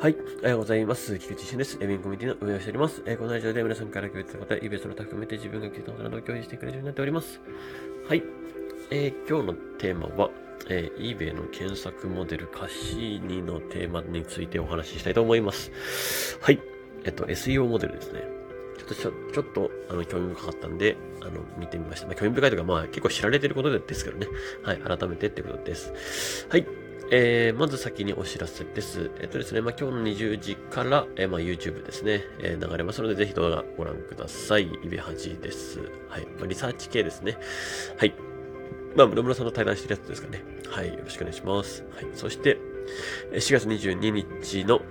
[0.00, 0.16] はい。
[0.42, 1.18] おはようございます。
[1.18, 1.76] 菊池俊です。
[1.80, 3.02] エビンコミュニティの運営をしております。
[3.04, 7.40] えーこのラジオで皆さんから共有したことや、イベントの他含めて自分が聞いたことなどを共有してくれるようになっております。
[8.08, 8.22] はい。
[8.92, 10.30] えー今日のテーマは、
[10.68, 16.38] えー、eBay の検索モデルカシーニのテーマについてお話ししたいと思います。
[16.42, 16.60] はい。
[17.02, 18.22] えっと、SEO モデルですね。
[18.78, 22.06] ちょっと、ちょちょっと、あの、興味深かったんで、あの、見てみました。
[22.06, 24.28] まあ、興味深いというか、まあ、結構知られてることですけどね。
[24.62, 24.78] はい。
[24.78, 26.46] 改めてってことです。
[26.48, 26.87] はい。
[27.10, 29.10] えー、まず先にお知らせです。
[29.20, 34.64] えっとですね、まあ、今日の20時から、えーまあ、YouTube ですね、え流れますので、ぜひ動画ご覧ください。
[34.64, 35.80] イベハジです。
[36.10, 36.26] はい。
[36.36, 37.38] まあ、リサーチ系ですね。
[37.96, 38.14] はい。
[38.94, 40.42] まあ、室村さんの対談してるやつですかね。
[40.68, 40.88] はい。
[40.88, 41.82] よろしくお願いします。
[41.94, 42.06] はい。
[42.12, 42.58] そして、
[43.32, 43.94] 4月22
[44.42, 44.82] 日の、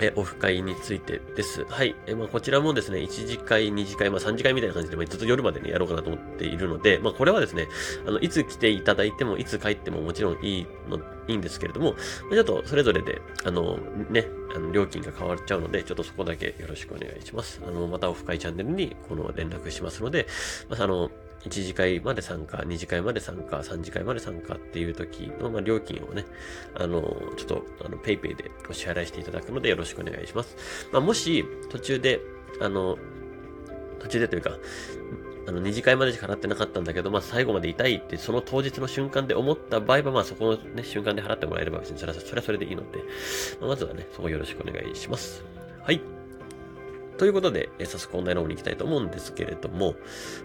[0.00, 1.64] えオフ会についてです。
[1.64, 1.94] はい。
[2.06, 7.68] えまあ、こちらもですね、1次会、2次会、まあ、3次会みたいな感じで、まあ、ずっと夜までね、やろうかなと思っているので、まあ、これはですね、
[8.06, 10.98] あの、いつ来ていただいても、いつ帰ってももちろんいいの、
[11.28, 11.94] いいんですけれども、
[12.28, 13.78] まちょっとそれぞれで、あの、
[14.10, 17.60] ね、あの、料金が変わっちゃうので、ちょっとそこだけよろしくお願いします。
[17.66, 20.26] あの、またオフ会チャンネルに、この連絡しますので、
[20.68, 21.10] まあ、あの、
[21.44, 26.24] 1次会まで参加、2次会まで参加、3次会まで参加っていう時の、まあ、料金をね、
[26.74, 27.02] あの、
[27.36, 30.56] ちょっと、あの、ペイペイでお支払いしていただくのでよろしくお願いします。
[30.90, 32.20] まあ、もし、途中で、
[32.60, 32.98] あの、
[34.00, 34.58] 途中でというか、
[35.46, 42.98] あの、二次会までしか払ってなかったんだけど、まあ、最後までいたいって、その当日の瞬間で思った場合は、まあ、そこのね、瞬間で払ってもらえれば別にそれは、それはそれでいいので、
[43.60, 45.44] まあ、まずはね、そこよろしくお願いします。
[45.82, 46.13] はい。
[47.16, 49.94] ということで、え早速本題の方に行きたいと思うんですけれども、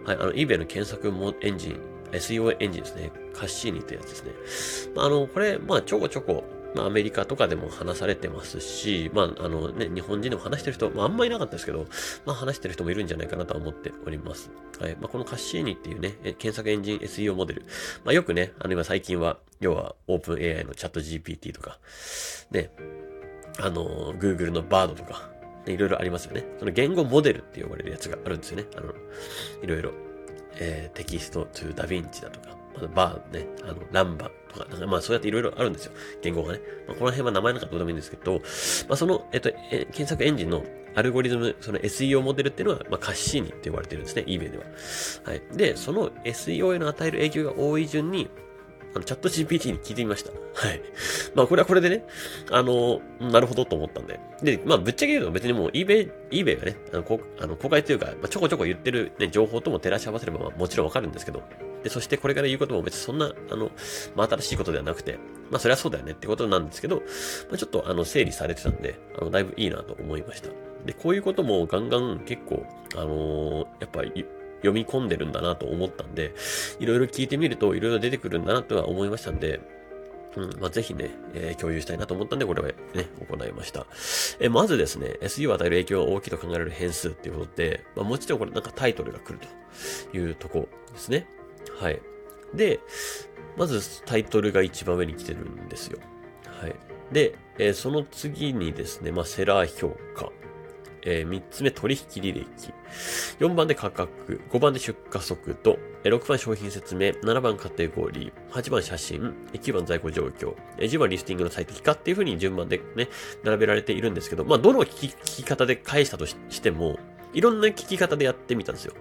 [0.05, 1.79] はい、あの、eBay の検索もエンジン、
[2.11, 3.11] SEO エンジンですね。
[3.33, 4.93] カッシーニというやつですね。
[4.95, 6.43] まあ、あの、これ、まあ、ちょこちょこ、
[6.75, 11.87] まあ、アメリカとかでも話されてますし、まあ、あのね、日本人でも話してる人、まあ、あんまいなかったですけど、
[12.25, 14.51] まあ、話してる人もいるんじゃないかなと思っております。
[14.79, 14.95] はい。
[14.99, 17.65] まあ、このカッシーニっていうね、検索エンジン SEO モデル。
[18.03, 21.79] まあ、よくね、あの、今最近は、要は、オープン AI のチャット GPT とか、
[22.51, 22.71] ね、
[23.59, 25.28] あの、Google の Bard とか、
[25.65, 26.45] いろいろありますよね。
[26.59, 28.65] その言語モデルって呼ばれるやつがあるんですよね。
[28.75, 28.93] あの、
[29.61, 29.91] いろいろ。
[30.59, 35.93] えーテキスト to ダヴィンチだとか、まあ、バーね、あの、ランバとか、なんかまあそうやっていろいろあるんですよ。
[36.21, 36.61] 言語がね。
[36.87, 38.41] まあ、この辺は名前なんかどうでもいいんですけど、
[38.87, 40.63] まあその、えっと、え検索エンジンの
[40.95, 44.23] アルゴリズム、その SEO モデルっていうのは、まあカッシーニって呼ばれてるんですね。
[44.27, 44.63] eBay では。
[45.23, 45.41] はい。
[45.55, 48.29] で、その SEO への与える影響が多い順に、
[48.95, 50.31] あの、チャット GPT に聞いてみました。
[50.31, 50.81] はい。
[51.35, 52.05] まあ、これはこれでね、
[52.51, 54.19] あの、なるほどと思ったんで。
[54.41, 61.41] で、まあ、ぶっちゃけ言うと別にもう eBay、eBay がね、あの、こあの公開というか、まあ、ちょこちょこ言ってるね、情報とも照らし合わせれば、まあ、もちろんわかるんですけど。
[61.83, 63.71] で、そしてこれから言うことも別にそんな、あの、
[64.15, 65.17] まあ、新しいことではなくて、
[65.49, 67.03] まあ、それはそうだよねってことなんですけど、ま
[67.53, 70.49] あ、ちょっと、あの、整理されてたんで、あの、だいぶいいなと思いました。
[70.85, 74.25] で、こういうこともガンガン結構、あのーやっぱり、
[74.59, 76.33] 読み込んでるんだなと思ったんで、
[76.79, 79.59] いろいろ聞いてみるといろいろ出てくるんだなとは思いましたんで、
[80.35, 82.75] うん、まあ、ぜひね、えー共有したいなと思ったんで、これはね、
[83.27, 83.87] 行いました。
[84.39, 91.27] えーまずですね、SE を与える影響が大きいと考えられる変数っていうことで、まあ、もちろんこれなんかタイトルが来るというとこですね。
[91.79, 92.01] はい。
[92.53, 92.79] で、
[93.57, 95.99] まずタイトルが一番上に来てるんですよ。
[96.61, 96.75] はい。
[97.11, 100.31] で、えーその次にですね、まあ、セラー評価。
[101.03, 102.73] え3つ目、取引履歴。
[103.39, 104.41] 4番で価格。
[104.51, 105.77] 5番で出荷速度。
[106.03, 107.09] え6番商品説明。
[107.09, 108.53] 7番カテゴリー。
[108.53, 109.33] 8番写真。
[109.53, 110.55] え9番在庫状況。
[110.77, 113.09] え10番リスティングの最適化っていう風に順番でね、
[113.43, 116.99] 並べられているんですけど、まあ、どの聞き方で返したとしても、
[117.33, 118.93] いろんな聞き方でやってみたんですよ。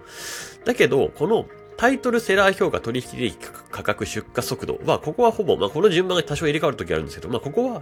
[0.65, 1.47] だけど、この
[1.79, 3.37] タイトル、セラー評価、取引履歴、
[3.71, 7.81] 価格、出荷速度は、ここはほぼ、まあ、この順番が多少入れ替わるときあるんですけど、まあ、ここは、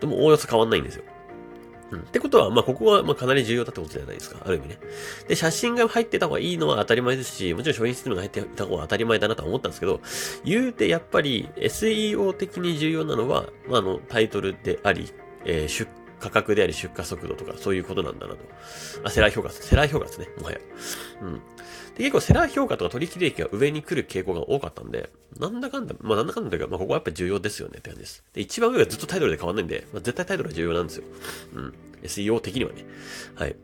[0.00, 1.02] でもおおよそ変わんないんですよ。
[1.92, 2.00] うん。
[2.00, 4.38] ってことは、まあ、ここは、まあ、かなり重要だってことじゃないですか。
[4.44, 4.78] ある意味ね。
[5.28, 10.00] で、写真が入ってた方がいいのは当たり前ですし、もちろん商品説明が入ってた方が当たり前だなとは思ったんですけど、
[10.44, 15.12] 言うてやっぱり SEO 的に重要なのは、まあ、あの、タイトルであり、
[15.44, 18.38] えー出価格であり出荷速度とかそういうことなんだなと。
[19.04, 19.66] あ、セラー評価です。
[19.66, 20.28] セラー評価ですね。
[20.38, 20.58] もはや。
[21.22, 21.34] うん。
[21.34, 21.40] で、
[21.98, 28.22] 結構セラー評価とか取引履歴が上に来る傾向が多かったんで、なんだかんだ、まあなんだかんだというか、まあここはやっぱ重要ですよねって感じです。
[28.32, 31.04] で、一番上がずっとタイトルで変わんないんで、まあ絶対タイトルは重要なんですよ。
[31.54, 31.74] うん。
[32.04, 32.84] SEO 的にはね。
[33.34, 33.56] はい。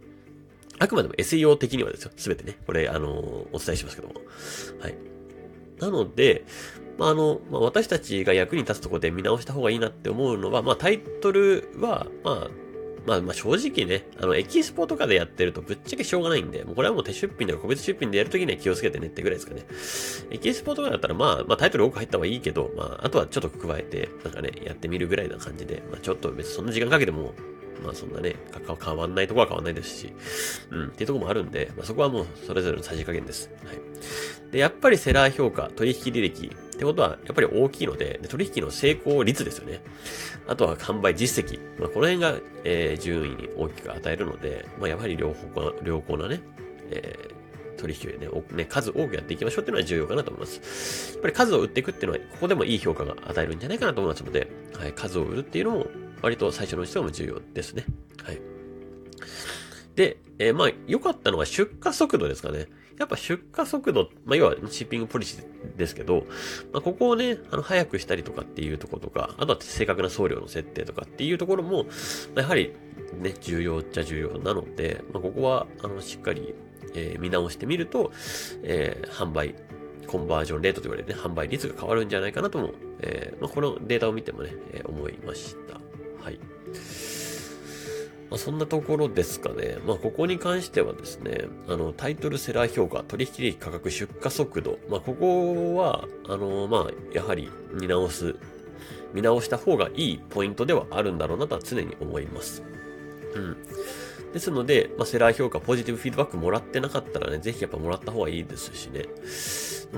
[0.80, 2.10] あくまでも SEO 的にはですよ。
[2.16, 2.58] すべてね。
[2.66, 4.14] これ、あのーお伝えしますけども。
[4.80, 4.94] はい。
[5.80, 6.44] なので、
[6.98, 12.48] まあ、あの、まあ、私たちが役に立つところで見直した方がいいなって思うのは、まあ、タイトルは、まあ、
[13.06, 19.62] まあ、まあ、正直ね、あの、エキスポとかでやってるとぶっちゃけしょうがないんで、もうこれはもう手出品とか個別出品でやるときには気をつけてねってぐらいですかね。
[20.30, 27.32] エキスポとかだったら、まあ、まあ、タイトル多く入った方がいいけど、まあ、あとはちょっと加えて、なんかね、やってみるぐらいな感じで、まあ、ちょっと別にそんな時間かけても、
[27.82, 28.36] まあそんなね、
[28.84, 30.12] 変わんないとこは変わんないですし、
[30.70, 33.50] うん、っていうとこもあるんで、まあそこはもうそれぞれのさじ加減です。
[33.64, 33.78] はい。
[34.50, 36.46] で、やっぱりセラー評価、取引履歴、
[36.78, 39.80] ってことは、やっぱり大きいので、で取引の成功率ですよね。
[40.46, 41.58] あとは販売実績。
[41.80, 46.40] まあ、この辺が、えー、順位に大きく与えるので、まあ、やはり良好良好なね、
[46.92, 51.14] えー、取引をね、ね、数多くやっていきましょうっていうのは重要かなと思います。
[51.14, 54.48] やっぱり数を売っていくっていうのは、ここでもいい評価が与えるんじゃないかなと思いますので、
[54.78, 55.86] はい、数を売るっていうのも、
[56.22, 57.84] 割と最初のうちでも重要ですね。
[58.24, 58.40] はい。
[59.94, 62.66] で、えー、まあ、良かったのは出荷速度ですかね。
[62.98, 66.26] やっぱ出荷速度、まあ、要はシッピングポリシーですけど、
[66.72, 71.86] まあ、ここをね、あの、早くしたりとかっていうところとか、あとは正確な送料の設定とかっていうところも、
[72.34, 72.74] やはり
[73.20, 76.54] ね、重要っちゃ重要なので、まあ、ここは、あの、しっかり、
[76.94, 78.12] えー、見直してみると、
[78.62, 79.54] えー、販売、
[80.06, 85.87] コンバージョンレートと言われるね、販売率が変わるんじゃないかなとも、え、まあ、このデータを見てもね、え、思いました。
[86.20, 86.38] はい。
[88.30, 89.78] まあ、そんなところですかね。
[89.86, 94.78] まあ、ここに関してはですね、あの、タイトルセラー評価、取引利価格、出荷速度。
[94.90, 98.36] まあ、ここは、あの、まあ、やはり見直す、
[99.14, 102.62] 見直した方がいいポイントではあるんだろうなとは常に思います。
[103.34, 103.56] うん。
[104.34, 109.06] ですので、まあ、セラー評価、ポジティブフィードバックもらってなかったらね、ぜひやっぱもらった方がいいですしね、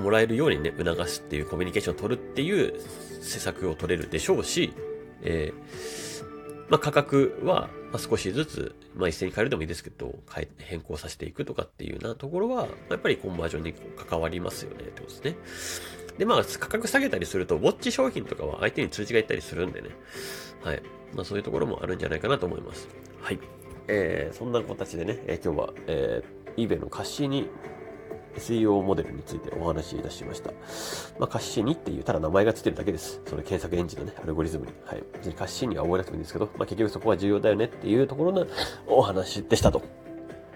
[0.01, 2.79] もらえるようにね、促すっていうコミュニケーションを取るっていう
[3.21, 4.71] 施策を取れるでしょうし、
[5.21, 6.10] えー
[6.71, 15.35] まあ、価格は、少しずつ、まあ、一斉に変えるでもいいですけど、変え、変更させていくとかっていうようなところは、やっぱりコンバージョンに関わりますよね、ってことですね。
[16.17, 19.89] で、まあ、価格下げたりすると、ウォッチ商品とかは相手に通知がいったりするんでね。
[20.63, 20.81] はい。
[21.13, 22.87] まあ、そういうところもあるんじゃないかなと思います。
[23.19, 23.39] はい。
[23.89, 27.49] えー、そんな形でね、えー、今日は、えー、eBay の貸しに
[28.35, 30.51] SEO モデルについてお話しいたしました。
[31.19, 33.21] まあ、カッシーニっていう、ただ名前がついてるだけです。
[33.25, 34.73] その検索エンジンのね、アルゴリズムに。
[34.85, 35.03] はい。
[35.13, 38.47] 別にカッシーニは覚えなくてもいいんですけど、まあ、結局そこは重要だよねっていうところの
[38.87, 39.81] お話でしたと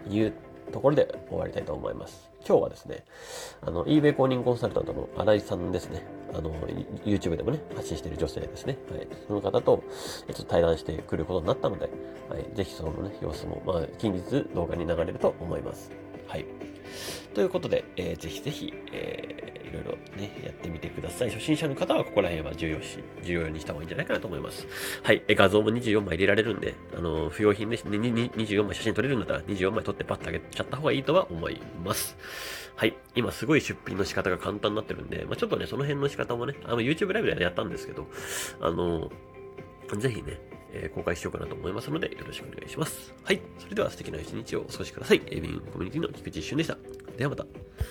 [0.10, 0.34] いう
[0.72, 2.30] ところで終わりたいと思います。
[2.48, 3.04] 今日はですね、
[3.62, 6.06] あの、eBay 公認コンサルタントの新井さんですね。
[6.32, 6.52] あの、
[7.04, 8.78] YouTube でもね、発信している女性ですね。
[8.92, 9.08] はい。
[9.28, 9.84] その方と、
[10.28, 11.90] えっと、対談してくることになったので、
[12.30, 12.46] はい。
[12.54, 15.92] ぜひそのね、様子も、まあ、近日動画に流れると思います。
[16.28, 16.46] はい。
[17.34, 21.30] ということで、えー、ぜひぜひ、えー、いろいろね、やってみてください。
[21.30, 24.68] 初心者の方はここら辺は重要し、重要にした方がいいんじゃないかなと思います。
[25.04, 25.24] はい。
[25.28, 32.18] え画像も24枚入れられるんで、あの、不要品でね、24枚写真撮れるんだったら24枚撮ってパッと上げちゃった方がいいとは思います。
[32.76, 32.96] はい。
[33.16, 38.08] 今すごい出品の仕方が簡単になってるんで、まあ、ちょっとね、その辺の仕方もね、あの、YouTube ライブでやったんですけど、
[38.60, 39.10] あの、
[39.98, 40.40] ぜひね、
[40.76, 43.14] えー、公開しようかなと思いますので、よろしくお願いします。
[43.24, 43.42] はい。
[43.58, 45.22] それでは素敵な一日をお過ごしください。
[45.28, 46.78] エビンコミュニティの菊池一瞬でした。
[47.18, 47.46] ではまた。